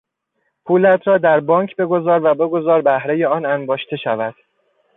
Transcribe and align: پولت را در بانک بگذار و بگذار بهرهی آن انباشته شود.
پولت 0.65 1.07
را 1.07 1.17
در 1.17 1.39
بانک 1.39 1.75
بگذار 1.75 2.25
و 2.25 2.33
بگذار 2.35 2.81
بهرهی 2.81 3.25
آن 3.25 3.45
انباشته 3.45 3.97
شود. 3.97 4.35